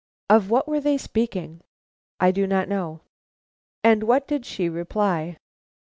[0.35, 1.61] '""Of what were they speaking?"
[2.19, 3.01] "I do not know."
[3.83, 5.37] "And what did she reply?"